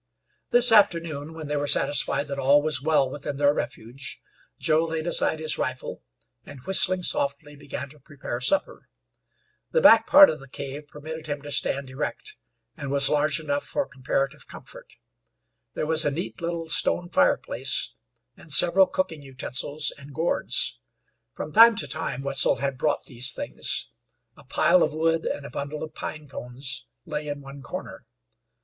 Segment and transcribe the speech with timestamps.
[0.49, 4.19] This afternoon, when they were satisfied that all was well within their refuge,
[4.57, 6.01] Joe laid aside his rifle,
[6.43, 8.89] and, whistling softly, began to prepare supper.
[9.69, 12.35] The back part of the cave permitted him to stand erect,
[12.75, 14.95] and was large enough for comparative comfort.
[15.75, 17.91] There was a neat, little stone fireplace,
[18.35, 20.79] and several cooking utensils and gourds.
[21.35, 23.91] From time to time Wetzel had brought these things.
[24.35, 28.07] A pile of wood and a bundle of pine cones lay in one corner.